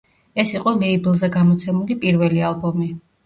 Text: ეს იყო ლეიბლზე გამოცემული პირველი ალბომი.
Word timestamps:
ეს 0.43 0.53
იყო 0.59 0.71
ლეიბლზე 0.83 1.29
გამოცემული 1.35 1.99
პირველი 2.05 2.41
ალბომი. 2.51 2.89